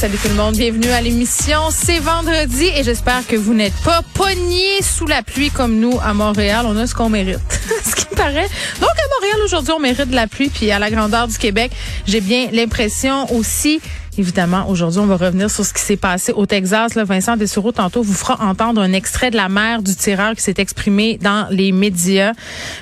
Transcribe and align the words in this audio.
Salut 0.00 0.16
tout 0.16 0.28
le 0.28 0.34
monde, 0.34 0.56
bienvenue 0.56 0.88
à 0.88 1.02
l'émission. 1.02 1.68
C'est 1.70 1.98
vendredi 1.98 2.64
et 2.74 2.82
j'espère 2.82 3.26
que 3.26 3.36
vous 3.36 3.52
n'êtes 3.52 3.76
pas 3.84 4.00
pognés 4.14 4.80
sous 4.80 5.06
la 5.06 5.22
pluie 5.22 5.50
comme 5.50 5.78
nous 5.78 6.00
à 6.02 6.14
Montréal. 6.14 6.64
On 6.66 6.74
a 6.78 6.86
ce 6.86 6.94
qu'on 6.94 7.10
mérite, 7.10 7.38
ce 7.84 7.94
qui 7.94 8.06
me 8.10 8.16
paraît. 8.16 8.48
Donc 8.80 8.88
à 8.88 9.20
Montréal 9.20 9.40
aujourd'hui, 9.44 9.74
on 9.76 9.78
mérite 9.78 10.08
de 10.08 10.14
la 10.14 10.26
pluie, 10.26 10.48
puis 10.48 10.70
à 10.70 10.78
la 10.78 10.90
grandeur 10.90 11.28
du 11.28 11.36
Québec, 11.36 11.70
j'ai 12.06 12.22
bien 12.22 12.48
l'impression 12.50 13.30
aussi 13.34 13.82
Évidemment, 14.20 14.68
aujourd'hui, 14.68 15.00
on 15.00 15.06
va 15.06 15.16
revenir 15.16 15.50
sur 15.50 15.64
ce 15.64 15.72
qui 15.72 15.80
s'est 15.80 15.96
passé 15.96 16.32
au 16.32 16.44
Texas. 16.44 16.92
Vincent 16.94 17.38
Dessureau, 17.38 17.72
tantôt, 17.72 18.02
vous 18.02 18.12
fera 18.12 18.36
entendre 18.44 18.82
un 18.82 18.92
extrait 18.92 19.30
de 19.30 19.36
la 19.36 19.48
mère 19.48 19.80
du 19.80 19.96
tireur 19.96 20.34
qui 20.34 20.42
s'est 20.42 20.56
exprimé 20.58 21.16
dans 21.16 21.46
les 21.48 21.72
médias. 21.72 22.32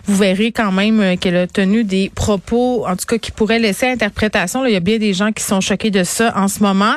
Vous 0.06 0.16
verrez 0.16 0.51
quand 0.51 0.73
même 0.73 1.01
euh, 1.01 1.14
qu'elle 1.14 1.37
a 1.37 1.47
tenu 1.47 1.84
des 1.84 2.11
propos, 2.12 2.84
en 2.88 2.97
tout 2.97 3.06
cas, 3.06 3.19
qui 3.19 3.30
pourraient 3.30 3.61
laisser 3.61 3.87
interprétation. 3.87 4.66
Il 4.66 4.73
y 4.73 4.77
a 4.77 4.80
bien 4.80 4.98
des 4.98 5.14
gens 5.14 5.30
qui 5.30 5.45
sont 5.45 5.61
choqués 5.61 5.92
de 5.92 6.02
ça 6.02 6.33
en 6.37 6.48
ce 6.48 6.61
moment. 6.61 6.97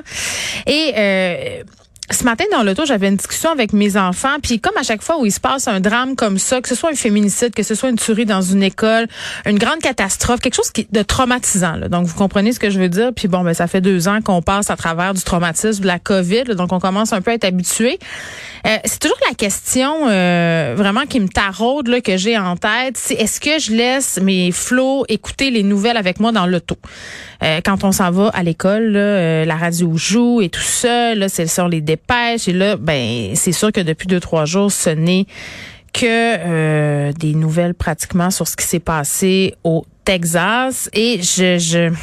Et... 0.65 0.91
Euh, 0.97 1.63
ce 2.11 2.23
matin 2.23 2.45
dans 2.51 2.63
l'auto, 2.63 2.85
j'avais 2.85 3.07
une 3.07 3.15
discussion 3.15 3.51
avec 3.51 3.73
mes 3.73 3.97
enfants, 3.97 4.37
puis 4.41 4.59
comme 4.59 4.75
à 4.77 4.83
chaque 4.83 5.01
fois 5.01 5.19
où 5.19 5.25
il 5.25 5.31
se 5.31 5.39
passe 5.39 5.67
un 5.67 5.79
drame 5.79 6.15
comme 6.15 6.37
ça, 6.37 6.61
que 6.61 6.67
ce 6.67 6.75
soit 6.75 6.91
un 6.91 6.95
féminicide, 6.95 7.53
que 7.53 7.63
ce 7.63 7.75
soit 7.75 7.89
une 7.89 7.97
tuerie 7.97 8.25
dans 8.25 8.41
une 8.41 8.63
école, 8.63 9.07
une 9.45 9.57
grande 9.57 9.79
catastrophe, 9.79 10.39
quelque 10.39 10.55
chose 10.55 10.71
de 10.91 11.01
traumatisant. 11.03 11.75
Là. 11.75 11.89
Donc 11.89 12.07
vous 12.07 12.15
comprenez 12.15 12.51
ce 12.53 12.59
que 12.59 12.69
je 12.69 12.79
veux 12.79 12.89
dire. 12.89 13.11
Puis 13.15 13.27
bon, 13.27 13.43
ben 13.43 13.53
ça 13.53 13.67
fait 13.67 13.81
deux 13.81 14.07
ans 14.07 14.19
qu'on 14.21 14.41
passe 14.41 14.69
à 14.69 14.75
travers 14.75 15.13
du 15.13 15.21
traumatisme 15.21 15.81
de 15.81 15.87
la 15.87 15.99
COVID, 15.99 16.55
donc 16.55 16.73
on 16.73 16.79
commence 16.79 17.13
un 17.13 17.21
peu 17.21 17.31
à 17.31 17.35
être 17.35 17.45
habitué. 17.45 17.99
Euh, 18.67 18.77
c'est 18.85 18.99
toujours 18.99 19.17
la 19.27 19.35
question 19.35 20.07
euh, 20.09 20.73
vraiment 20.77 21.05
qui 21.05 21.19
me 21.19 21.27
taraude 21.27 21.87
là, 21.87 22.01
que 22.01 22.17
j'ai 22.17 22.37
en 22.37 22.55
tête, 22.55 22.95
c'est 22.95 23.15
est-ce 23.15 23.39
que 23.39 23.59
je 23.59 23.71
laisse 23.71 24.19
mes 24.21 24.51
flots 24.51 25.05
écouter 25.09 25.49
les 25.51 25.63
nouvelles 25.63 25.97
avec 25.97 26.19
moi 26.19 26.31
dans 26.31 26.45
l'auto? 26.45 26.77
Euh, 27.43 27.59
quand 27.65 27.83
on 27.83 27.91
s'en 27.91 28.11
va 28.11 28.29
à 28.33 28.43
l'école, 28.43 28.91
la 28.91 29.55
radio 29.55 29.93
joue 29.95 30.41
et 30.41 30.49
tout 30.49 30.61
ça, 30.61 31.15
là 31.15 31.27
c'est 31.29 31.47
sur 31.47 31.67
les 31.67 31.81
dépêches 32.07 32.47
et 32.47 32.53
là 32.53 32.75
ben 32.77 33.35
c'est 33.35 33.51
sûr 33.51 33.71
que 33.71 33.81
depuis 33.81 34.07
deux 34.07 34.19
trois 34.19 34.45
jours 34.45 34.71
ce 34.71 34.89
n'est 34.89 35.25
que 35.93 37.11
des 37.11 37.33
nouvelles 37.33 37.73
pratiquement 37.73 38.31
sur 38.31 38.47
ce 38.47 38.55
qui 38.55 38.65
s'est 38.65 38.79
passé 38.79 39.55
au 39.63 39.85
Texas. 40.05 40.89
Et 40.93 41.21
je, 41.21 41.57
je 41.57 41.93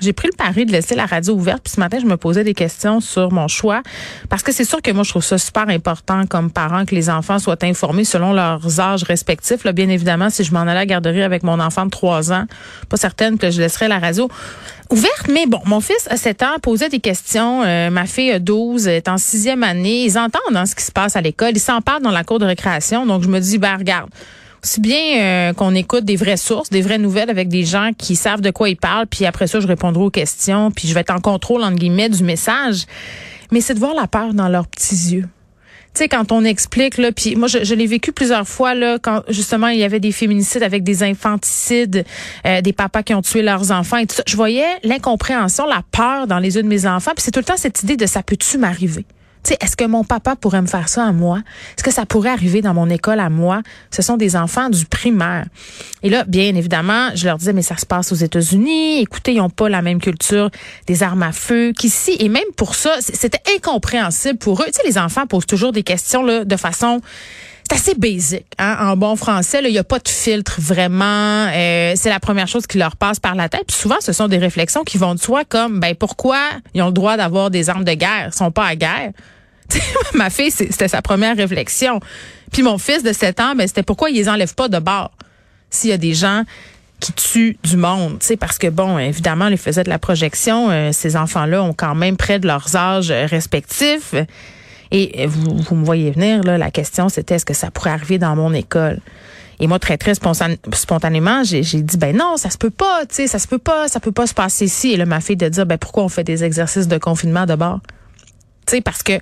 j'ai 0.00 0.12
pris 0.12 0.28
le 0.28 0.36
pari 0.36 0.66
de 0.66 0.72
laisser 0.72 0.94
la 0.94 1.06
radio 1.06 1.34
ouverte. 1.34 1.62
Puis 1.64 1.74
ce 1.74 1.80
matin, 1.80 1.98
je 2.00 2.06
me 2.06 2.16
posais 2.16 2.44
des 2.44 2.54
questions 2.54 3.00
sur 3.00 3.32
mon 3.32 3.48
choix. 3.48 3.82
Parce 4.28 4.42
que 4.42 4.52
c'est 4.52 4.64
sûr 4.64 4.82
que 4.82 4.90
moi, 4.90 5.02
je 5.02 5.10
trouve 5.10 5.24
ça 5.24 5.38
super 5.38 5.68
important 5.68 6.26
comme 6.26 6.50
parent 6.50 6.84
que 6.84 6.94
les 6.94 7.10
enfants 7.10 7.38
soient 7.38 7.62
informés 7.64 8.04
selon 8.04 8.32
leurs 8.32 8.80
âges 8.80 9.02
respectifs. 9.02 9.64
Là, 9.64 9.72
bien 9.72 9.88
évidemment, 9.88 10.30
si 10.30 10.44
je 10.44 10.52
m'en 10.52 10.60
allais 10.60 10.70
à 10.70 10.74
la 10.74 10.86
garderie 10.86 11.22
avec 11.22 11.42
mon 11.42 11.60
enfant 11.60 11.86
de 11.86 11.90
3 11.90 12.32
ans, 12.32 12.46
pas 12.88 12.96
certaine 12.96 13.38
que 13.38 13.50
je 13.50 13.60
laisserais 13.60 13.88
la 13.88 13.98
radio 13.98 14.28
ouverte. 14.90 15.28
Mais 15.32 15.46
bon, 15.46 15.60
mon 15.64 15.80
fils 15.80 16.06
a 16.10 16.16
7 16.16 16.42
ans, 16.42 16.58
posait 16.62 16.88
des 16.88 17.00
questions. 17.00 17.62
Euh, 17.62 17.90
ma 17.90 18.06
fille 18.06 18.30
a 18.30 18.38
12, 18.38 18.88
est 18.88 19.08
en 19.08 19.18
sixième 19.18 19.62
année. 19.62 20.04
Ils 20.04 20.18
entendent 20.18 20.52
dans 20.52 20.66
ce 20.66 20.74
qui 20.74 20.84
se 20.84 20.92
passe 20.92 21.16
à 21.16 21.20
l'école. 21.20 21.52
Ils 21.54 21.60
s'en 21.60 21.80
parlent 21.80 22.02
dans 22.02 22.10
la 22.10 22.24
cour 22.24 22.38
de 22.38 22.46
récréation. 22.46 23.06
Donc, 23.06 23.22
je 23.22 23.28
me 23.28 23.40
dis, 23.40 23.58
ben 23.58 23.76
regarde, 23.76 24.10
aussi 24.62 24.80
bien 24.80 25.20
euh, 25.20 25.52
qu'on 25.52 25.74
écoute 25.74 26.04
des 26.04 26.16
vraies 26.16 26.36
sources, 26.36 26.70
des 26.70 26.82
vraies 26.82 26.98
nouvelles 26.98 27.30
avec 27.30 27.48
des 27.48 27.64
gens 27.64 27.90
qui 27.96 28.16
savent 28.16 28.40
de 28.40 28.50
quoi 28.50 28.68
ils 28.68 28.76
parlent, 28.76 29.06
puis 29.06 29.24
après 29.26 29.46
ça, 29.46 29.60
je 29.60 29.66
répondrai 29.66 30.02
aux 30.02 30.10
questions, 30.10 30.70
puis 30.70 30.88
je 30.88 30.94
vais 30.94 31.00
être 31.00 31.14
en 31.14 31.20
contrôle, 31.20 31.62
entre 31.62 31.76
guillemets, 31.76 32.08
du 32.08 32.22
message. 32.22 32.84
Mais 33.50 33.60
c'est 33.60 33.74
de 33.74 33.78
voir 33.78 33.94
la 33.94 34.06
peur 34.06 34.34
dans 34.34 34.48
leurs 34.48 34.66
petits 34.66 35.14
yeux. 35.14 35.28
Tu 35.94 36.04
sais, 36.04 36.08
quand 36.08 36.32
on 36.32 36.44
explique, 36.44 36.98
là, 36.98 37.12
puis 37.12 37.34
moi, 37.34 37.48
je, 37.48 37.74
l'ai 37.74 37.86
vécu 37.86 38.12
plusieurs 38.12 38.46
fois, 38.46 38.74
là, 38.74 38.98
quand 39.00 39.22
justement 39.28 39.68
il 39.68 39.78
y 39.78 39.84
avait 39.84 40.00
des 40.00 40.12
féminicides 40.12 40.62
avec 40.62 40.84
des 40.84 41.02
infanticides, 41.02 42.04
euh, 42.46 42.60
des 42.60 42.74
papas 42.74 43.02
qui 43.02 43.14
ont 43.14 43.22
tué 43.22 43.42
leurs 43.42 43.72
enfants 43.72 43.96
et 43.96 44.06
tout 44.06 44.16
ça. 44.16 44.22
Je 44.26 44.36
voyais 44.36 44.66
l'incompréhension, 44.84 45.66
la 45.66 45.82
peur 45.90 46.26
dans 46.26 46.38
les 46.38 46.56
yeux 46.56 46.62
de 46.62 46.68
mes 46.68 46.86
enfants, 46.86 47.12
puis 47.16 47.24
c'est 47.24 47.30
tout 47.30 47.40
le 47.40 47.44
temps 47.44 47.56
cette 47.56 47.82
idée 47.82 47.96
de 47.96 48.06
ça 48.06 48.22
peut-tu 48.22 48.58
m'arriver? 48.58 49.06
Est-ce 49.60 49.76
que 49.76 49.84
mon 49.84 50.04
papa 50.04 50.36
pourrait 50.36 50.62
me 50.62 50.66
faire 50.66 50.88
ça 50.88 51.04
à 51.04 51.12
moi? 51.12 51.38
Est-ce 51.76 51.84
que 51.84 51.90
ça 51.90 52.06
pourrait 52.06 52.30
arriver 52.30 52.62
dans 52.62 52.74
mon 52.74 52.88
école 52.90 53.20
à 53.20 53.30
moi? 53.30 53.62
Ce 53.90 54.02
sont 54.02 54.16
des 54.16 54.36
enfants 54.36 54.68
du 54.70 54.84
primaire. 54.86 55.46
Et 56.02 56.10
là, 56.10 56.24
bien 56.24 56.54
évidemment, 56.54 57.10
je 57.14 57.26
leur 57.26 57.38
disais, 57.38 57.52
mais 57.52 57.62
ça 57.62 57.76
se 57.76 57.86
passe 57.86 58.12
aux 58.12 58.16
États-Unis. 58.16 59.00
Écoutez, 59.00 59.32
ils 59.32 59.38
n'ont 59.38 59.50
pas 59.50 59.68
la 59.68 59.82
même 59.82 60.00
culture 60.00 60.50
des 60.86 61.02
armes 61.02 61.22
à 61.22 61.32
feu 61.32 61.72
qu'ici. 61.76 62.16
Et 62.18 62.28
même 62.28 62.42
pour 62.56 62.74
ça, 62.74 62.94
c'était 63.00 63.42
incompréhensible 63.56 64.38
pour 64.38 64.62
eux. 64.62 64.66
Tu 64.66 64.74
sais, 64.74 64.86
les 64.86 64.98
enfants 64.98 65.26
posent 65.26 65.46
toujours 65.46 65.72
des 65.72 65.82
questions 65.82 66.22
là, 66.22 66.44
de 66.44 66.56
façon 66.56 67.00
c'est 67.70 67.76
assez 67.76 67.94
basique, 67.94 68.46
hein? 68.58 68.76
en 68.80 68.96
bon 68.96 69.14
français. 69.16 69.60
Il 69.62 69.70
n'y 69.70 69.78
a 69.78 69.84
pas 69.84 69.98
de 69.98 70.08
filtre 70.08 70.58
vraiment. 70.58 71.48
Euh, 71.54 71.92
c'est 71.96 72.08
la 72.08 72.20
première 72.20 72.48
chose 72.48 72.66
qui 72.66 72.78
leur 72.78 72.96
passe 72.96 73.20
par 73.20 73.34
la 73.34 73.48
tête. 73.48 73.64
Puis 73.66 73.76
souvent, 73.76 73.96
ce 74.00 74.12
sont 74.12 74.28
des 74.28 74.38
réflexions 74.38 74.84
qui 74.84 74.96
vont 74.96 75.14
de 75.14 75.20
soi 75.20 75.44
comme, 75.44 75.78
ben 75.78 75.94
pourquoi 75.94 76.38
ils 76.72 76.82
ont 76.82 76.86
le 76.86 76.92
droit 76.92 77.16
d'avoir 77.16 77.50
des 77.50 77.68
armes 77.68 77.84
de 77.84 77.92
guerre, 77.92 78.30
ils 78.32 78.36
sont 78.36 78.50
pas 78.50 78.66
à 78.66 78.76
guerre? 78.76 79.10
ma 80.14 80.30
fille, 80.30 80.50
c'était 80.50 80.88
sa 80.88 81.02
première 81.02 81.36
réflexion. 81.36 82.00
Puis 82.52 82.62
mon 82.62 82.78
fils 82.78 83.02
de 83.02 83.12
7 83.12 83.40
ans, 83.40 83.54
ben, 83.54 83.66
c'était 83.66 83.82
pourquoi 83.82 84.10
ils 84.10 84.16
les 84.16 84.28
enlèvent 84.28 84.54
pas 84.54 84.68
de 84.68 84.78
bord? 84.78 85.10
S'il 85.70 85.90
y 85.90 85.92
a 85.92 85.98
des 85.98 86.14
gens 86.14 86.44
qui 87.00 87.12
tuent 87.12 87.58
du 87.62 87.76
monde, 87.76 88.18
tu 88.18 88.36
parce 88.36 88.58
que 88.58 88.68
bon, 88.68 88.98
évidemment, 88.98 89.48
les 89.48 89.56
faisaient 89.56 89.84
de 89.84 89.88
la 89.88 89.98
projection. 89.98 90.70
Euh, 90.70 90.90
ces 90.92 91.16
enfants-là 91.16 91.62
ont 91.62 91.74
quand 91.74 91.94
même 91.94 92.16
près 92.16 92.38
de 92.38 92.46
leurs 92.46 92.74
âges 92.74 93.10
respectifs. 93.10 94.14
Et 94.90 95.26
vous, 95.26 95.58
vous 95.58 95.74
me 95.76 95.84
voyez 95.84 96.10
venir, 96.10 96.42
là, 96.42 96.56
la 96.56 96.70
question, 96.70 97.10
c'était 97.10 97.34
est-ce 97.34 97.44
que 97.44 97.54
ça 97.54 97.70
pourrait 97.70 97.90
arriver 97.90 98.18
dans 98.18 98.34
mon 98.34 98.54
école? 98.54 99.00
Et 99.60 99.66
moi, 99.66 99.78
très, 99.78 99.98
très 99.98 100.14
spontanément, 100.14 101.42
j'ai 101.42 101.62
dit, 101.62 101.96
ben 101.96 102.16
non, 102.16 102.36
ça 102.36 102.48
se 102.48 102.56
peut 102.56 102.70
pas, 102.70 103.04
tu 103.06 103.26
ça 103.26 103.38
se 103.38 103.48
peut 103.48 103.58
pas, 103.58 103.88
ça 103.88 103.98
peut 103.98 104.12
pas 104.12 104.26
se 104.26 104.34
passer 104.34 104.66
ici. 104.66 104.92
Et 104.92 104.96
là, 104.96 105.04
ma 105.04 105.20
fille 105.20 105.36
de 105.36 105.48
dire, 105.48 105.66
ben 105.66 105.78
pourquoi 105.78 106.04
on 106.04 106.08
fait 106.08 106.24
des 106.24 106.44
exercices 106.44 106.86
de 106.86 106.96
confinement 106.96 107.44
de 107.44 107.56
bord? 107.56 107.80
Tu 108.66 108.76
sais, 108.76 108.80
parce 108.80 109.02
que 109.02 109.14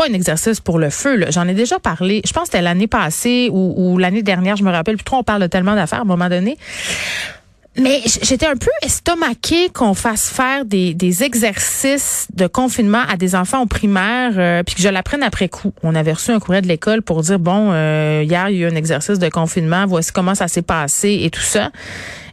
pas 0.00 0.08
un 0.08 0.14
exercice 0.14 0.60
pour 0.60 0.78
le 0.78 0.88
feu. 0.88 1.26
J'en 1.28 1.46
ai 1.46 1.52
déjà 1.52 1.78
parlé. 1.78 2.22
Je 2.24 2.32
pense 2.32 2.44
que 2.44 2.52
c'était 2.52 2.62
l'année 2.62 2.86
passée 2.86 3.50
ou, 3.52 3.98
l'année 3.98 4.22
dernière, 4.22 4.56
je 4.56 4.64
me 4.64 4.70
rappelle 4.70 4.96
plus 4.96 5.04
trop. 5.04 5.18
On 5.18 5.22
parle 5.22 5.46
tellement 5.50 5.74
d'affaires 5.74 5.98
à 5.98 6.02
un 6.02 6.06
moment 6.06 6.28
donné. 6.28 6.56
Mais 7.78 8.00
j'étais 8.04 8.46
un 8.46 8.56
peu 8.56 8.70
estomaquée 8.82 9.68
qu'on 9.68 9.94
fasse 9.94 10.28
faire 10.28 10.64
des, 10.64 11.22
exercices 11.22 12.28
de 12.34 12.46
confinement 12.46 13.02
à 13.08 13.16
des 13.16 13.34
enfants 13.34 13.62
au 13.62 13.66
primaire, 13.66 14.32
euh, 14.36 14.62
puis 14.62 14.74
que 14.74 14.82
je 14.82 14.88
l'apprenne 14.88 15.22
après 15.22 15.48
coup. 15.48 15.72
On 15.82 15.94
avait 15.94 16.12
reçu 16.12 16.30
un 16.32 16.40
courrier 16.40 16.62
de 16.62 16.66
l'école 16.66 17.02
pour 17.02 17.22
dire 17.22 17.38
bon, 17.38 17.70
euh, 17.70 18.22
hier 18.24 18.48
il 18.48 18.56
y 18.56 18.64
a 18.64 18.68
eu 18.68 18.72
un 18.72 18.74
exercice 18.74 19.18
de 19.18 19.28
confinement, 19.28 19.84
voici 19.86 20.12
comment 20.12 20.34
ça 20.34 20.48
s'est 20.48 20.62
passé 20.62 21.20
et 21.22 21.30
tout 21.30 21.40
ça. 21.40 21.70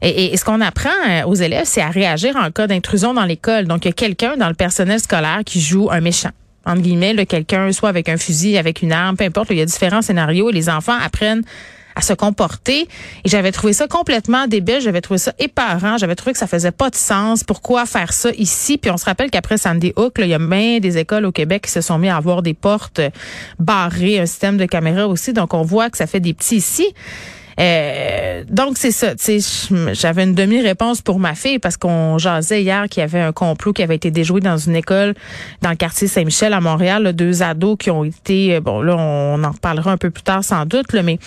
Et, 0.02 0.34
et 0.34 0.38
ce 0.38 0.44
qu'on 0.44 0.62
apprend 0.62 0.90
euh, 1.08 1.24
aux 1.26 1.36
élèves, 1.36 1.66
c'est 1.66 1.82
à 1.82 1.90
réagir 1.90 2.36
en 2.36 2.50
cas 2.50 2.66
d'intrusion 2.66 3.14
dans 3.14 3.26
l'école. 3.26 3.66
Donc 3.66 3.86
il 3.86 3.90
y 3.90 3.92
a 3.92 3.94
quelqu'un 3.94 4.38
dans 4.38 4.48
le 4.48 4.56
personnel 4.56 5.00
scolaire 5.00 5.42
qui 5.46 5.62
joue 5.62 5.90
un 5.92 6.02
méchant 6.02 6.32
entre 6.68 6.82
guillemets, 6.82 7.26
quelqu'un 7.26 7.72
soit 7.72 7.90
avec 7.90 8.10
un 8.10 8.18
fusil, 8.18 8.58
avec 8.58 8.82
une 8.82 8.92
arme, 8.92 9.16
peu 9.16 9.24
importe. 9.24 9.50
il 9.52 9.58
y 9.58 9.62
a 9.62 9.66
différents 9.66 10.02
scénarios 10.02 10.50
et 10.50 10.54
les 10.54 10.70
enfants 10.70 10.98
apprennent 11.02 11.44
à 11.96 12.02
se 12.02 12.14
comporter. 12.14 12.88
Et 13.24 13.30
j'avais 13.30 13.52
trouvé 13.52 13.74
ça 13.74 13.88
complètement 13.88 14.48
débile. 14.48 14.82
J'avais 14.82 15.02
trouvé 15.02 15.18
ça 15.18 15.34
éparant. 15.40 15.98
J'avais 15.98 16.16
trouvé 16.16 16.34
que 16.34 16.38
ça 16.38 16.46
faisait 16.46 16.72
pas 16.72 16.90
de 16.90 16.96
sens. 16.96 17.44
Pourquoi 17.44 17.86
faire 17.86 18.14
ça 18.14 18.30
ici? 18.38 18.78
Puis 18.78 18.92
on 18.92 18.98
se 18.98 19.06
rappelle 19.06 19.32
qu'après 19.32 19.58
Sandy 19.58 19.94
Hook, 19.96 20.16
il 20.20 20.28
y 20.28 20.34
a 20.34 20.40
bien 20.40 20.80
des 20.80 20.98
écoles 20.98 21.26
au 21.26 21.32
Québec 21.32 21.64
qui 21.64 21.72
se 21.72 21.82
sont 21.82 21.98
mis 21.98 22.10
à 22.10 22.18
avoir 22.18 22.44
des 22.44 22.54
portes 22.54 23.02
barrées, 23.58 24.20
un 24.20 24.26
système 24.26 24.58
de 24.58 24.66
caméra 24.66 25.08
aussi. 25.08 25.34
Donc 25.34 25.54
on 25.54 25.64
voit 25.64 25.90
que 25.90 25.98
ça 25.98 26.06
fait 26.06 26.20
des 26.20 26.34
petits 26.34 26.58
ici. 26.58 26.94
Euh, 27.60 28.44
donc 28.50 28.78
c'est 28.78 28.92
ça, 28.92 29.14
j'avais 29.94 30.24
une 30.24 30.36
demi-réponse 30.36 31.02
pour 31.02 31.20
ma 31.20 31.34
fille 31.34 31.58
parce 31.58 31.76
qu'on 31.76 32.20
jasait 32.20 32.62
hier 32.62 32.88
qu'il 32.88 33.02
y 33.02 33.04
avait 33.04 33.20
un 33.20 33.32
complot 33.32 33.74
qui 33.74 33.82
avait 33.82 33.96
été 33.96 34.12
déjoué 34.12 34.42
dans 34.42 34.58
une 34.58 34.76
école 34.76 35.16
dans 35.64 35.72
le 35.72 35.76
quartier 35.76 36.08
Saint-Michel 36.08 36.54
à 36.54 36.62
Montréal, 36.62 37.14
deux 37.14 37.42
ados 37.42 37.78
qui 37.80 37.90
ont 37.90 38.04
été, 38.04 38.60
bon 38.60 38.82
là 38.82 38.96
on 38.96 39.44
en 39.44 39.52
reparlera 39.52 39.92
un 39.92 39.98
peu 39.98 40.12
plus 40.12 40.24
tard 40.24 40.44
sans 40.44 40.66
doute, 40.66 40.94
là, 40.94 41.02
mais 41.02 41.18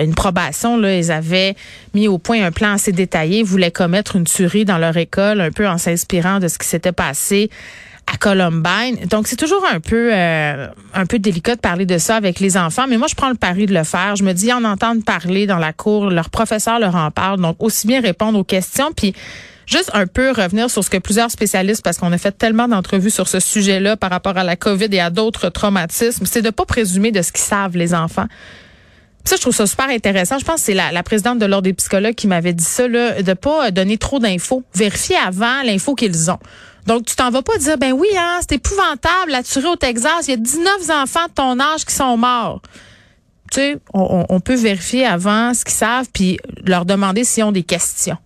une 0.00 0.14
probation, 0.14 0.78
là, 0.78 0.96
ils 0.96 1.10
avaient 1.10 1.54
mis 1.94 2.08
au 2.08 2.18
point 2.18 2.42
un 2.42 2.52
plan 2.52 2.72
assez 2.72 2.92
détaillé, 2.92 3.42
voulaient 3.42 3.70
commettre 3.70 4.16
une 4.16 4.24
tuerie 4.24 4.64
dans 4.64 4.78
leur 4.78 4.96
école, 4.96 5.40
un 5.40 5.50
peu 5.50 5.68
en 5.68 5.78
s'inspirant 5.78 6.38
de 6.38 6.48
ce 6.48 6.58
qui 6.58 6.66
s'était 6.66 6.92
passé 6.92 7.50
à 8.06 8.16
Columbine. 8.16 9.06
Donc 9.10 9.26
c'est 9.26 9.36
toujours 9.36 9.64
un 9.72 9.80
peu 9.80 10.10
euh, 10.12 10.68
un 10.94 11.06
peu 11.06 11.18
délicat 11.18 11.56
de 11.56 11.60
parler 11.60 11.86
de 11.86 11.98
ça 11.98 12.16
avec 12.16 12.40
les 12.40 12.56
enfants, 12.56 12.86
mais 12.88 12.98
moi 12.98 13.08
je 13.08 13.14
prends 13.14 13.30
le 13.30 13.36
pari 13.36 13.66
de 13.66 13.74
le 13.74 13.84
faire. 13.84 14.16
Je 14.16 14.24
me 14.24 14.32
dis 14.32 14.52
en 14.52 14.64
entendre 14.64 15.02
parler 15.04 15.46
dans 15.46 15.58
la 15.58 15.72
cour, 15.72 16.10
leur 16.10 16.30
professeur 16.30 16.78
leur 16.78 16.94
en 16.94 17.10
parle, 17.10 17.40
donc 17.40 17.56
aussi 17.60 17.86
bien 17.86 18.00
répondre 18.00 18.38
aux 18.38 18.44
questions 18.44 18.92
puis 18.96 19.14
Juste 19.66 19.90
un 19.94 20.06
peu 20.06 20.32
revenir 20.32 20.70
sur 20.70 20.82
ce 20.82 20.90
que 20.90 20.98
plusieurs 20.98 21.30
spécialistes, 21.30 21.82
parce 21.82 21.98
qu'on 21.98 22.12
a 22.12 22.18
fait 22.18 22.32
tellement 22.32 22.68
d'entrevues 22.68 23.10
sur 23.10 23.28
ce 23.28 23.40
sujet-là 23.40 23.96
par 23.96 24.10
rapport 24.10 24.36
à 24.36 24.44
la 24.44 24.56
COVID 24.56 24.88
et 24.90 25.00
à 25.00 25.10
d'autres 25.10 25.48
traumatismes, 25.48 26.26
c'est 26.26 26.42
de 26.42 26.50
pas 26.50 26.64
présumer 26.64 27.12
de 27.12 27.22
ce 27.22 27.32
qu'ils 27.32 27.44
savent 27.44 27.76
les 27.76 27.94
enfants 27.94 28.26
Ça, 29.24 29.36
je 29.36 29.40
trouve 29.40 29.54
ça 29.54 29.66
super 29.66 29.88
intéressant. 29.88 30.38
Je 30.38 30.44
pense 30.44 30.56
que 30.56 30.62
c'est 30.62 30.74
la, 30.74 30.90
la 30.90 31.02
présidente 31.02 31.38
de 31.38 31.46
l'Ordre 31.46 31.64
des 31.64 31.72
psychologues 31.74 32.14
qui 32.14 32.26
m'avait 32.26 32.52
dit 32.52 32.64
ça, 32.64 32.88
là, 32.88 33.22
de 33.22 33.32
pas 33.34 33.70
donner 33.70 33.98
trop 33.98 34.18
d'infos. 34.18 34.64
Vérifier 34.74 35.16
avant 35.16 35.62
l'info 35.64 35.94
qu'ils 35.94 36.30
ont. 36.30 36.40
Donc, 36.86 37.06
tu 37.06 37.14
t'en 37.14 37.30
vas 37.30 37.42
pas 37.42 37.56
dire, 37.58 37.78
ben 37.78 37.92
oui, 37.92 38.08
hein, 38.16 38.40
c'est 38.40 38.56
épouvantable, 38.56 39.30
la 39.30 39.42
tuerie 39.42 39.68
au 39.68 39.76
Texas, 39.76 40.26
il 40.26 40.30
y 40.30 40.34
a 40.34 40.36
19 40.36 40.90
enfants 41.02 41.26
de 41.26 41.32
ton 41.32 41.60
âge 41.60 41.84
qui 41.84 41.94
sont 41.94 42.16
morts. 42.16 42.60
Tu 43.52 43.60
sais, 43.60 43.78
on, 43.92 44.40
peut 44.40 44.54
vérifier 44.54 45.04
avant 45.04 45.52
ce 45.52 45.64
qu'ils 45.64 45.74
savent, 45.74 46.08
puis 46.12 46.38
leur 46.64 46.86
demander 46.86 47.22
s'ils 47.22 47.44
ont 47.44 47.52
des 47.52 47.62
questions. 47.62 48.16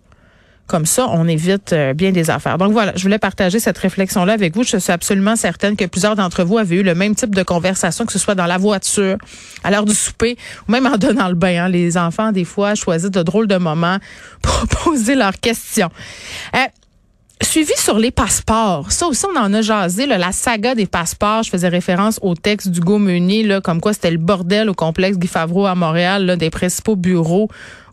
Comme 0.67 0.85
ça, 0.85 1.07
on 1.09 1.27
évite 1.27 1.73
euh, 1.73 1.93
bien 1.93 2.11
des 2.11 2.29
affaires. 2.29 2.57
Donc 2.57 2.71
voilà, 2.71 2.93
je 2.95 3.03
voulais 3.03 3.19
partager 3.19 3.59
cette 3.59 3.77
réflexion-là 3.77 4.33
avec 4.33 4.55
vous. 4.55 4.63
Je 4.63 4.77
suis 4.77 4.91
absolument 4.91 5.35
certaine 5.35 5.75
que 5.75 5.85
plusieurs 5.85 6.15
d'entre 6.15 6.43
vous 6.43 6.57
avaient 6.57 6.77
eu 6.77 6.83
le 6.83 6.95
même 6.95 7.15
type 7.15 7.35
de 7.35 7.43
conversation, 7.43 8.05
que 8.05 8.11
ce 8.11 8.19
soit 8.19 8.35
dans 8.35 8.45
la 8.45 8.57
voiture, 8.57 9.17
à 9.63 9.71
l'heure 9.71 9.85
du 9.85 9.93
souper, 9.93 10.37
ou 10.67 10.71
même 10.71 10.85
en 10.85 10.97
donnant 10.97 11.27
le 11.27 11.35
bain. 11.35 11.65
Hein. 11.65 11.69
Les 11.69 11.97
enfants, 11.97 12.31
des 12.31 12.45
fois, 12.45 12.75
choisissent 12.75 13.11
de 13.11 13.23
drôles 13.23 13.47
de 13.47 13.57
moments 13.57 13.97
pour 14.41 14.65
poser 14.83 15.15
leurs 15.15 15.39
questions. 15.39 15.89
Euh, 16.55 16.59
Suivi 17.41 17.73
sur 17.77 17.99
les 17.99 18.09
passeports. 18.09 18.91
Ça 18.91 19.07
aussi, 19.07 19.25
on 19.31 19.39
en 19.39 19.53
a 19.53 19.61
jasé, 19.61 20.07
la 20.07 20.31
saga 20.31 20.73
des 20.73 20.87
passeports. 20.87 21.43
Je 21.43 21.51
faisais 21.51 21.67
référence 21.67 22.17
au 22.23 22.33
texte 22.33 22.69
du 22.69 22.81
Meunier, 22.81 23.43
là, 23.43 23.61
comme 23.61 23.79
quoi 23.79 23.93
c'était 23.93 24.09
le 24.09 24.17
bordel 24.17 24.69
au 24.69 24.73
complexe 24.73 25.19
Guy 25.19 25.27
Favreau 25.27 25.67
à 25.67 25.75
Montréal, 25.75 26.25
là, 26.25 26.35
des 26.35 26.49
principaux 26.49 26.95
bureaux 26.95 27.47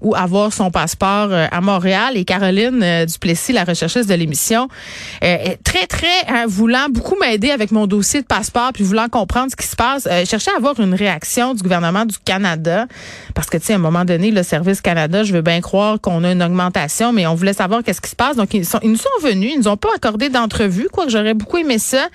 ou 0.05 0.15
avoir 0.15 0.53
son 0.53 0.71
passeport 0.71 1.29
euh, 1.33 1.47
à 1.51 1.61
Montréal. 1.61 2.17
Et 2.17 2.25
Caroline 2.25 2.81
euh, 2.83 3.07
Duplessis, 3.07 3.53
la 3.53 3.65
recherchiste 3.65 4.09
de 4.09 4.15
l'émission, 4.15 4.69
euh, 5.25 5.27
est 5.27 5.59
très, 5.65 5.87
très 5.87 6.07
hein, 6.29 6.45
voulant 6.47 6.87
beaucoup 6.91 7.17
m'aider 7.19 7.51
avec 7.51 7.73
mon 7.73 7.87
dossier 7.87 8.21
de 8.21 8.27
passeport, 8.27 8.71
puis 8.73 8.85
voulant 8.85 9.09
comprendre 9.09 9.51
ce 9.51 9.57
qui 9.57 9.67
se 9.67 9.75
passe, 9.75 10.09
cherchait 10.29 10.53
à 10.53 10.57
avoir 10.59 10.79
une 10.79 10.95
réaction 10.95 11.55
du 11.55 11.63
gouvernement 11.63 12.05
du 12.05 12.19
Canada. 12.19 12.87
Parce 13.35 13.49
que, 13.49 13.57
tu 13.57 13.67
sais, 13.67 13.73
à 13.73 13.77
un 13.77 13.81
moment 13.81 14.05
donné, 14.05 14.31
le 14.31 14.43
Service 14.43 14.81
Canada, 14.81 15.25
je 15.25 15.33
veux 15.33 15.41
bien 15.41 15.61
croire 15.61 16.01
qu'on 16.01 16.23
a 16.23 16.33
une 16.33 16.43
augmentation, 16.43 17.13
mais 17.13 17.27
on 17.27 17.35
voulait 17.35 17.55
savoir 17.55 17.83
qu'est-ce 17.83 18.01
qui 18.01 18.11
se 18.11 18.17
passe. 18.17 18.37
Donc, 18.37 18.53
ils, 18.53 18.67
sont, 18.67 18.79
ils 18.83 18.91
nous 18.91 18.97
sont 18.97 19.09
venus, 19.23 19.53
ils 19.55 19.59
nous 19.59 19.69
ont 19.69 19.77
pas 19.77 19.89
accordé 19.97 20.29
d'entrevue, 20.29 20.89
quoi 20.93 21.07
que 21.07 21.11
j'aurais 21.11 21.35
beaucoup 21.35 21.57
aimé 21.57 21.79
ça. 21.79 22.09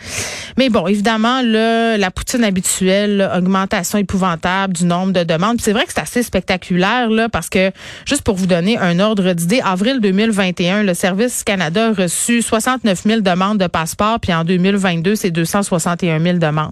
Mais 0.57 0.69
bon, 0.69 0.85
évidemment, 0.87 1.41
là, 1.41 1.97
la 1.97 2.11
poutine 2.11 2.43
habituelle, 2.43 3.29
augmentation 3.35 3.97
épouvantable 3.97 4.73
du 4.73 4.85
nombre 4.85 5.11
de 5.13 5.23
demandes. 5.23 5.59
C'est 5.59 5.73
vrai 5.73 5.85
que 5.85 5.93
c'est 5.93 6.01
assez 6.01 6.23
spectaculaire, 6.23 7.09
là, 7.09 7.29
parce 7.29 7.49
que 7.49 7.71
Juste 8.05 8.23
pour 8.23 8.35
vous 8.35 8.47
donner 8.47 8.77
un 8.77 8.99
ordre 8.99 9.33
d'idée, 9.33 9.61
avril 9.63 9.99
2021, 10.01 10.83
le 10.83 10.93
Service 10.93 11.43
Canada 11.43 11.89
a 11.89 11.93
reçu 11.93 12.41
69 12.41 13.03
000 13.03 13.21
demandes 13.21 13.57
de 13.57 13.67
passeport, 13.67 14.19
puis 14.19 14.33
en 14.33 14.43
2022, 14.43 15.15
c'est 15.15 15.31
261 15.31 16.19
000 16.19 16.37
demandes. 16.37 16.71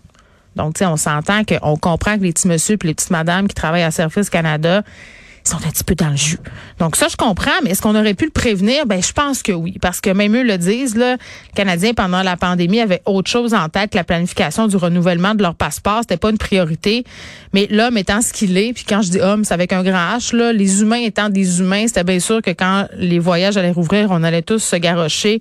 Donc, 0.55 0.73
tu 0.73 0.79
sais, 0.79 0.85
on 0.85 0.97
s'entend 0.97 1.43
qu'on 1.43 1.77
comprend 1.77 2.17
que 2.17 2.23
les 2.23 2.33
petits 2.33 2.47
monsieur 2.47 2.77
et 2.81 2.87
les 2.87 2.93
petites 2.95 3.11
madames 3.11 3.47
qui 3.47 3.55
travaillent 3.55 3.83
à 3.83 3.91
Service 3.91 4.29
Canada, 4.29 4.83
sont 5.47 5.57
un 5.57 5.69
petit 5.69 5.83
peu 5.83 5.95
dans 5.95 6.09
le 6.09 6.15
jus. 6.15 6.39
Donc 6.79 6.95
ça, 6.95 7.07
je 7.07 7.15
comprends, 7.15 7.51
mais 7.63 7.71
est-ce 7.71 7.81
qu'on 7.81 7.95
aurait 7.95 8.13
pu 8.13 8.25
le 8.25 8.31
prévenir? 8.31 8.85
Ben, 8.85 9.01
je 9.01 9.11
pense 9.13 9.43
que 9.43 9.51
oui, 9.51 9.77
parce 9.81 10.01
que 10.01 10.09
même 10.09 10.35
eux 10.35 10.43
le 10.43 10.57
disent, 10.57 10.95
là, 10.95 11.13
les 11.13 11.53
Canadiens, 11.55 11.93
pendant 11.93 12.23
la 12.23 12.37
pandémie, 12.37 12.79
avaient 12.79 13.01
autre 13.05 13.29
chose 13.29 13.53
en 13.53 13.69
tête 13.69 13.91
que 13.91 13.97
la 13.97 14.03
planification 14.03 14.67
du 14.67 14.77
renouvellement 14.77 15.35
de 15.35 15.41
leur 15.41 15.55
passeport. 15.55 15.99
C'était 16.01 16.17
pas 16.17 16.29
une 16.29 16.37
priorité. 16.37 17.03
Mais 17.53 17.67
l'homme 17.69 17.97
étant 17.97 18.21
ce 18.21 18.33
qu'il 18.33 18.57
est, 18.57 18.73
puis 18.73 18.83
quand 18.87 19.01
je 19.01 19.11
dis 19.11 19.21
homme, 19.21 19.43
c'est 19.43 19.53
avec 19.53 19.73
un 19.73 19.83
grand 19.83 20.17
H, 20.17 20.35
là, 20.35 20.53
les 20.53 20.81
humains 20.81 21.01
étant 21.01 21.29
des 21.29 21.59
humains, 21.59 21.87
c'était 21.87 22.03
bien 22.03 22.19
sûr 22.19 22.41
que 22.41 22.51
quand 22.51 22.87
les 22.97 23.19
voyages 23.19 23.57
allaient 23.57 23.71
rouvrir, 23.71 24.09
on 24.11 24.23
allait 24.23 24.41
tous 24.41 24.59
se 24.59 24.75
garrocher 24.75 25.39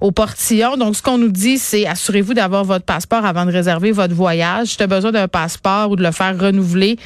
au 0.00 0.12
portillon. 0.12 0.76
Donc, 0.76 0.96
ce 0.96 1.02
qu'on 1.02 1.18
nous 1.18 1.30
dit, 1.30 1.58
c'est 1.58 1.86
assurez-vous 1.86 2.34
d'avoir 2.34 2.64
votre 2.64 2.84
passeport 2.84 3.24
avant 3.24 3.46
de 3.46 3.52
réserver 3.52 3.92
votre 3.92 4.14
voyage. 4.14 4.68
Si 4.68 4.76
tu 4.76 4.82
as 4.82 4.86
besoin 4.86 5.12
d'un 5.12 5.28
passeport 5.28 5.90
ou 5.90 5.96
de 5.96 6.02
le 6.02 6.12
faire 6.12 6.38
renouveler, 6.38 6.96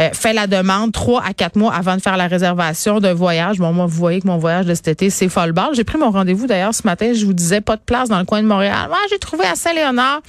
euh, 0.00 0.10
fais 0.12 0.32
la 0.32 0.46
demande 0.46 0.92
trois 0.92 1.22
à 1.24 1.32
quatre 1.32 1.56
mois 1.56 1.74
avant 1.74 1.93
de 1.96 2.02
faire 2.02 2.16
la 2.16 2.26
réservation 2.26 3.00
d'un 3.00 3.14
voyage. 3.14 3.58
Bon, 3.58 3.72
moi, 3.72 3.86
vous 3.86 3.96
voyez 3.96 4.20
que 4.20 4.26
mon 4.26 4.38
voyage 4.38 4.66
de 4.66 4.74
cet 4.74 4.88
été, 4.88 5.10
c'est 5.10 5.28
folle. 5.28 5.54
J'ai 5.74 5.84
pris 5.84 5.98
mon 5.98 6.10
rendez-vous 6.10 6.46
d'ailleurs 6.46 6.74
ce 6.74 6.82
matin. 6.84 7.12
Je 7.14 7.24
vous 7.24 7.32
disais 7.32 7.60
pas 7.60 7.76
de 7.76 7.82
place 7.82 8.08
dans 8.08 8.18
le 8.18 8.24
coin 8.24 8.42
de 8.42 8.48
Montréal. 8.48 8.88
Moi, 8.88 8.98
j'ai 9.10 9.18
trouvé 9.18 9.44
à 9.44 9.54
Saint-Léonard 9.54 10.20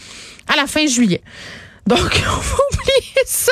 à 0.51 0.55
la 0.55 0.67
fin 0.67 0.85
juillet. 0.87 1.21
Donc, 1.87 1.99
on 2.27 2.39
va 2.39 2.57
oublier 2.71 3.23
ça 3.25 3.51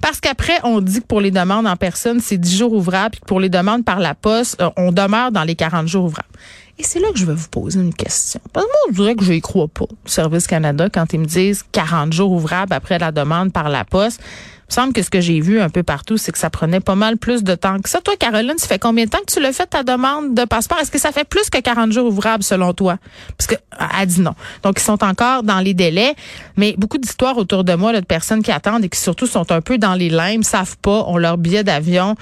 parce 0.00 0.20
qu'après, 0.20 0.58
on 0.64 0.80
dit 0.80 1.00
que 1.00 1.06
pour 1.06 1.20
les 1.20 1.30
demandes 1.30 1.66
en 1.66 1.76
personne, 1.76 2.20
c'est 2.20 2.38
10 2.38 2.56
jours 2.58 2.72
ouvrables, 2.72 3.12
puis 3.12 3.20
que 3.20 3.26
pour 3.26 3.40
les 3.40 3.48
demandes 3.48 3.84
par 3.84 3.98
la 3.98 4.14
poste, 4.14 4.60
euh, 4.60 4.70
on 4.76 4.92
demeure 4.92 5.32
dans 5.32 5.44
les 5.44 5.56
40 5.56 5.88
jours 5.88 6.04
ouvrables. 6.04 6.28
Et 6.78 6.84
c'est 6.84 7.00
là 7.00 7.08
que 7.12 7.18
je 7.18 7.26
vais 7.26 7.34
vous 7.34 7.48
poser 7.48 7.80
une 7.80 7.94
question. 7.94 8.40
Parce 8.52 8.66
que 8.66 8.70
moi, 8.70 8.80
je 8.90 8.94
dirais 8.94 9.14
que 9.14 9.24
je 9.24 9.32
n'y 9.32 9.40
crois 9.40 9.68
pas, 9.68 9.84
Service 10.06 10.46
Canada, 10.46 10.88
quand 10.92 11.12
ils 11.12 11.20
me 11.20 11.26
disent 11.26 11.64
40 11.72 12.12
jours 12.12 12.32
ouvrables 12.32 12.72
après 12.72 12.98
la 12.98 13.12
demande 13.12 13.52
par 13.52 13.68
la 13.68 13.84
poste. 13.84 14.20
Il 14.72 14.76
me 14.76 14.84
semble 14.84 14.94
que 14.94 15.02
ce 15.02 15.10
que 15.10 15.20
j'ai 15.20 15.38
vu 15.40 15.60
un 15.60 15.68
peu 15.68 15.82
partout, 15.82 16.16
c'est 16.16 16.32
que 16.32 16.38
ça 16.38 16.48
prenait 16.48 16.80
pas 16.80 16.94
mal 16.94 17.18
plus 17.18 17.44
de 17.44 17.54
temps 17.54 17.78
que 17.78 17.90
ça. 17.90 18.00
Toi, 18.00 18.14
Caroline, 18.18 18.56
ça 18.56 18.68
fait 18.68 18.78
combien 18.78 19.04
de 19.04 19.10
temps 19.10 19.18
que 19.18 19.30
tu 19.30 19.38
l'as 19.38 19.52
fait 19.52 19.66
ta 19.66 19.82
demande 19.82 20.32
de 20.34 20.46
passeport? 20.46 20.78
Est-ce 20.78 20.90
que 20.90 20.98
ça 20.98 21.12
fait 21.12 21.28
plus 21.28 21.50
que 21.50 21.58
40 21.58 21.92
jours 21.92 22.06
ouvrables 22.06 22.42
selon 22.42 22.72
toi? 22.72 22.96
Parce 23.36 23.48
que, 23.48 23.54
elle 24.00 24.06
dit 24.06 24.22
non. 24.22 24.34
Donc, 24.62 24.80
ils 24.80 24.82
sont 24.82 25.04
encore 25.04 25.42
dans 25.42 25.58
les 25.58 25.74
délais. 25.74 26.14
Mais 26.56 26.74
beaucoup 26.78 26.96
d'histoires 26.96 27.36
autour 27.36 27.64
de 27.64 27.74
moi, 27.74 27.92
de 27.92 28.00
personnes 28.00 28.42
qui 28.42 28.50
attendent 28.50 28.82
et 28.82 28.88
qui 28.88 28.98
surtout 28.98 29.26
sont 29.26 29.52
un 29.52 29.60
peu 29.60 29.76
dans 29.76 29.92
les 29.92 30.08
limbes, 30.08 30.42
savent 30.42 30.78
pas, 30.78 31.04
ont 31.06 31.18
leur 31.18 31.36
billet 31.36 31.64
d'avion 31.64 32.14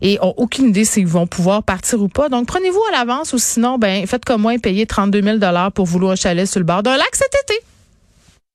et 0.00 0.18
ont 0.22 0.34
aucune 0.38 0.70
idée 0.70 0.84
s'ils 0.84 1.06
vont 1.06 1.28
pouvoir 1.28 1.62
partir 1.62 2.02
ou 2.02 2.08
pas. 2.08 2.28
Donc, 2.28 2.48
prenez-vous 2.48 2.82
à 2.88 2.98
l'avance 2.98 3.32
ou 3.32 3.38
sinon, 3.38 3.78
ben, 3.78 4.08
faites 4.08 4.24
comme 4.24 4.42
moi 4.42 4.54
et 4.54 4.58
payez 4.58 4.86
32 4.86 5.22
000 5.22 5.38
pour 5.72 5.86
vous 5.86 6.00
louer 6.00 6.10
un 6.10 6.16
chalet 6.16 6.48
sur 6.48 6.58
le 6.58 6.66
bord 6.66 6.82
d'un 6.82 6.96
lac 6.96 7.10
cet 7.14 7.32
été. 7.44 7.62